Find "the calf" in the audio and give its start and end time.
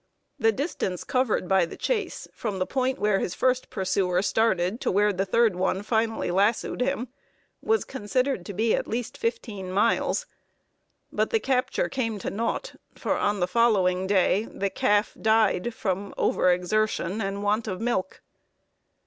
14.45-15.15